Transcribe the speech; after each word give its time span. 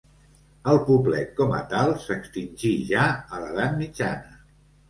El 0.71 0.79
poblet 0.87 1.29
com 1.41 1.53
a 1.59 1.59
tal 1.75 1.93
s'extingí 2.05 2.73
ja 2.89 3.07
a 3.37 3.43
l'Edat 3.45 3.77
Mitjana. 3.83 4.39